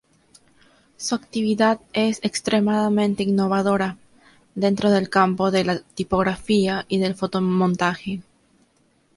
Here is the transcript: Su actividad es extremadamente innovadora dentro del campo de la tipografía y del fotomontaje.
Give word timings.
Su 0.97 1.13
actividad 1.13 1.79
es 1.93 2.21
extremadamente 2.23 3.21
innovadora 3.21 3.97
dentro 4.55 4.89
del 4.89 5.11
campo 5.11 5.51
de 5.51 5.63
la 5.63 5.79
tipografía 5.79 6.87
y 6.89 6.97
del 6.97 7.13
fotomontaje. 7.13 8.23